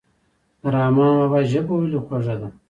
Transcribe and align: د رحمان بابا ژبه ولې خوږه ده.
د 0.61 0.63
رحمان 0.75 1.11
بابا 1.19 1.39
ژبه 1.51 1.73
ولې 1.77 1.99
خوږه 2.05 2.35
ده. 2.41 2.49